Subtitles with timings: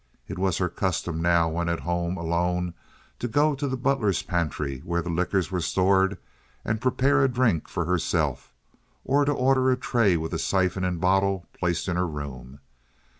[0.27, 2.73] It was her custom now when at home alone
[3.19, 6.17] to go to the butler's pantry where the liquors were stored
[6.65, 8.51] and prepare a drink for herself,
[9.05, 12.61] or to order a tray with a siphon and bottle placed in her room.